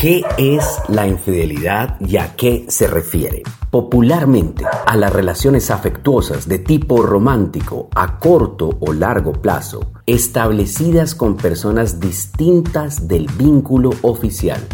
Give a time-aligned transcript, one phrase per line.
[0.00, 3.42] ¿Qué es la infidelidad y a qué se refiere?
[3.70, 11.36] Popularmente, a las relaciones afectuosas de tipo romántico a corto o largo plazo, establecidas con
[11.36, 14.66] personas distintas del vínculo oficial,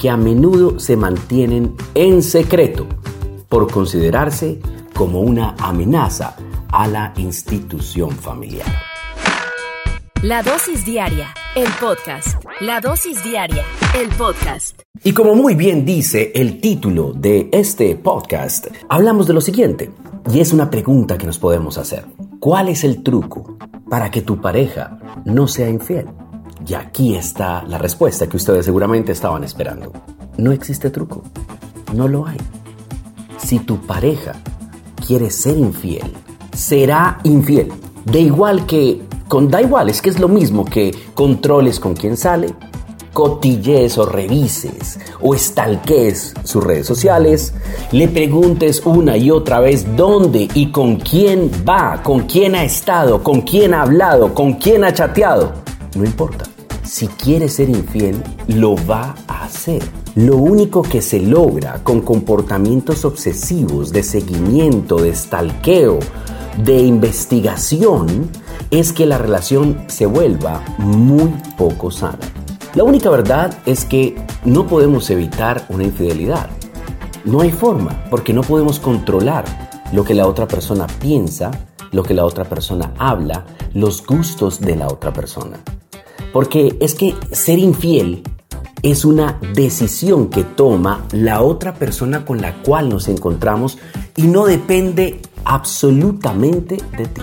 [0.00, 2.86] que a menudo se mantienen en secreto
[3.50, 4.58] por considerarse
[4.94, 6.34] como una amenaza
[6.70, 8.91] a la institución familiar.
[10.22, 12.44] La dosis diaria, el podcast.
[12.60, 13.64] La dosis diaria,
[14.00, 14.80] el podcast.
[15.02, 19.90] Y como muy bien dice el título de este podcast, hablamos de lo siguiente,
[20.32, 22.04] y es una pregunta que nos podemos hacer.
[22.38, 23.58] ¿Cuál es el truco
[23.90, 26.06] para que tu pareja no sea infiel?
[26.68, 29.92] Y aquí está la respuesta que ustedes seguramente estaban esperando.
[30.36, 31.24] No existe truco,
[31.94, 32.38] no lo hay.
[33.38, 34.34] Si tu pareja
[35.04, 36.12] quiere ser infiel,
[36.54, 37.72] será infiel.
[38.04, 39.02] De igual que,
[39.32, 42.54] con da igual, es que es lo mismo que controles con quién sale,
[43.14, 47.54] cotillees o revises o estalques sus redes sociales,
[47.92, 53.22] le preguntes una y otra vez dónde y con quién va, con quién ha estado,
[53.22, 55.54] con quién ha hablado, con quién ha chateado.
[55.96, 56.44] No importa.
[56.84, 59.82] Si quiere ser infiel, lo va a hacer.
[60.14, 66.00] Lo único que se logra con comportamientos obsesivos de seguimiento, de stalkeo,
[66.62, 68.28] de investigación,
[68.72, 72.18] es que la relación se vuelva muy poco sana.
[72.74, 74.16] La única verdad es que
[74.46, 76.48] no podemos evitar una infidelidad.
[77.26, 79.44] No hay forma, porque no podemos controlar
[79.92, 81.50] lo que la otra persona piensa,
[81.92, 83.44] lo que la otra persona habla,
[83.74, 85.58] los gustos de la otra persona.
[86.32, 88.22] Porque es que ser infiel
[88.82, 93.76] es una decisión que toma la otra persona con la cual nos encontramos
[94.16, 97.22] y no depende absolutamente de ti.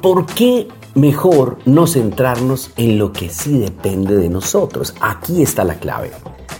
[0.00, 4.94] ¿Por qué mejor no centrarnos en lo que sí depende de nosotros?
[5.00, 6.12] Aquí está la clave.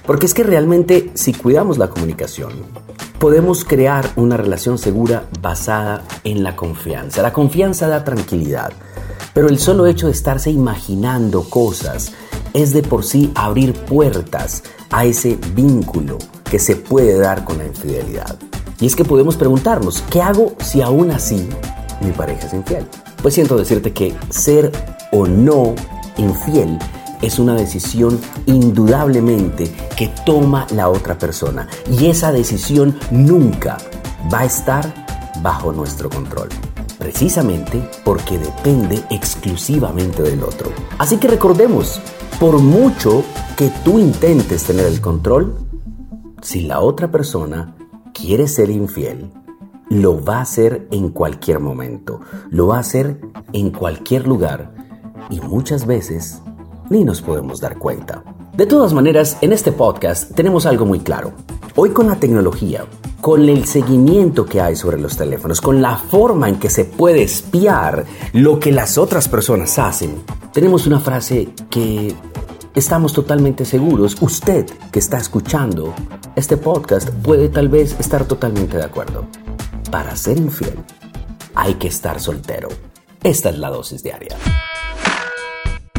[0.07, 2.53] Porque es que realmente si cuidamos la comunicación,
[3.19, 7.23] podemos crear una relación segura basada en la confianza.
[7.23, 8.73] La confianza da tranquilidad,
[9.33, 12.13] pero el solo hecho de estarse imaginando cosas
[12.53, 17.67] es de por sí abrir puertas a ese vínculo que se puede dar con la
[17.67, 18.37] infidelidad.
[18.81, 21.49] Y es que podemos preguntarnos, ¿qué hago si aún así
[22.01, 22.87] mi pareja es infiel?
[23.25, 24.71] Pues siento decirte que ser
[25.11, 25.75] o no
[26.19, 26.79] infiel
[27.23, 31.67] es una decisión indudablemente que toma la otra persona.
[31.91, 33.79] Y esa decisión nunca
[34.31, 35.07] va a estar
[35.41, 36.51] bajo nuestro control.
[36.99, 40.71] Precisamente porque depende exclusivamente del otro.
[40.99, 42.03] Así que recordemos,
[42.39, 43.25] por mucho
[43.57, 45.57] que tú intentes tener el control,
[46.43, 47.75] si la otra persona
[48.13, 49.31] quiere ser infiel,
[49.89, 52.21] lo va a hacer en cualquier momento,
[52.51, 53.21] lo va a hacer
[53.53, 54.75] en cualquier lugar
[55.31, 56.41] y muchas veces
[56.91, 58.23] ni nos podemos dar cuenta.
[58.57, 61.33] De todas maneras, en este podcast tenemos algo muy claro.
[61.77, 62.85] Hoy con la tecnología,
[63.21, 67.23] con el seguimiento que hay sobre los teléfonos, con la forma en que se puede
[67.23, 70.23] espiar lo que las otras personas hacen,
[70.53, 72.15] tenemos una frase que
[72.75, 75.95] estamos totalmente seguros, usted que está escuchando
[76.37, 79.25] este podcast puede tal vez estar totalmente de acuerdo
[79.95, 80.75] para ser infiel
[81.55, 82.69] hay que estar soltero.
[83.23, 84.37] Esta es la dosis diaria.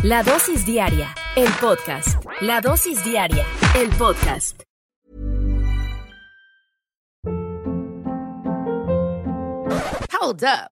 [0.04, 2.22] La dosis diaria, el podcast.
[2.42, 4.64] La dosis diaria, el podcast.
[10.12, 10.75] Hold up.